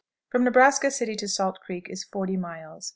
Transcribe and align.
From 0.31 0.43
Nebraska 0.45 0.89
City 0.89 1.15
to 1.17 1.27
Salt 1.27 1.59
Creek 1.59 1.85
is...... 1.87 2.03
40 2.05 2.35
miles. 2.35 2.89